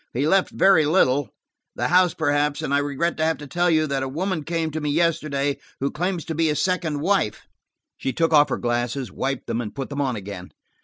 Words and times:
"He 0.13 0.27
left 0.27 0.49
very 0.49 0.85
little. 0.87 1.29
The 1.75 1.89
house, 1.89 2.15
perhaps, 2.15 2.63
and 2.63 2.73
I 2.73 2.79
regret 2.79 3.17
to 3.17 3.23
have 3.23 3.37
to 3.37 3.45
tell 3.45 3.69
you 3.69 3.85
that 3.85 4.01
a 4.01 4.07
woman 4.09 4.43
came 4.43 4.71
to 4.71 4.81
me 4.81 4.89
yesterday 4.89 5.59
who 5.79 5.91
claims 5.91 6.25
to 6.25 6.33
be 6.33 6.49
a 6.49 6.55
second 6.55 7.01
wife." 7.01 7.43
She 7.97 8.11
took 8.11 8.33
off 8.33 8.49
her 8.49 8.57
glasses, 8.57 9.11
wiped 9.11 9.45
them 9.45 9.61
and 9.61 9.75
put 9.75 9.91
them 9.91 10.01
on 10.01 10.15
again. 10.15 10.53